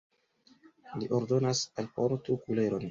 [0.97, 2.79] li ordonas: alportu kuleron!